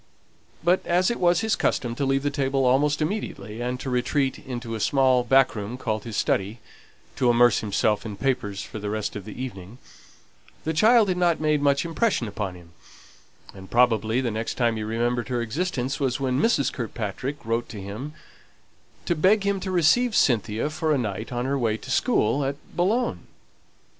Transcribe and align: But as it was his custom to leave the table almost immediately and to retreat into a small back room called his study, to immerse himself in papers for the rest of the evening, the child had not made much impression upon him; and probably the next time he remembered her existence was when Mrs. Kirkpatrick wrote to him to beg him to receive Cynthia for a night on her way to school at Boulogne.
But 0.63 0.83
as 0.87 1.11
it 1.11 1.19
was 1.19 1.41
his 1.41 1.55
custom 1.55 1.93
to 1.93 2.07
leave 2.07 2.23
the 2.23 2.31
table 2.31 2.65
almost 2.65 3.03
immediately 3.03 3.61
and 3.61 3.79
to 3.79 3.89
retreat 3.91 4.39
into 4.39 4.73
a 4.73 4.79
small 4.79 5.23
back 5.23 5.53
room 5.55 5.77
called 5.77 6.05
his 6.05 6.17
study, 6.17 6.57
to 7.17 7.29
immerse 7.29 7.59
himself 7.59 8.03
in 8.03 8.17
papers 8.17 8.63
for 8.63 8.79
the 8.79 8.89
rest 8.89 9.15
of 9.15 9.25
the 9.25 9.39
evening, 9.39 9.77
the 10.63 10.73
child 10.73 11.07
had 11.09 11.17
not 11.19 11.39
made 11.39 11.61
much 11.61 11.85
impression 11.85 12.27
upon 12.27 12.55
him; 12.55 12.71
and 13.53 13.69
probably 13.69 14.21
the 14.21 14.31
next 14.31 14.55
time 14.55 14.75
he 14.75 14.81
remembered 14.83 15.27
her 15.27 15.39
existence 15.39 15.99
was 15.99 16.19
when 16.19 16.41
Mrs. 16.41 16.73
Kirkpatrick 16.73 17.37
wrote 17.45 17.69
to 17.69 17.79
him 17.79 18.13
to 19.05 19.13
beg 19.13 19.43
him 19.45 19.59
to 19.59 19.69
receive 19.69 20.15
Cynthia 20.15 20.71
for 20.71 20.91
a 20.91 20.97
night 20.97 21.31
on 21.31 21.45
her 21.45 21.59
way 21.59 21.77
to 21.77 21.91
school 21.91 22.43
at 22.43 22.55
Boulogne. 22.75 23.27